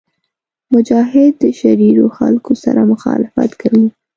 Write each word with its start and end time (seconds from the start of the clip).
مجاهد 0.73 1.31
د 1.43 1.45
شریرو 1.59 2.07
خلکو 2.17 2.51
سره 2.63 2.81
مخالفت 2.91 3.51
کوي. 3.61 3.87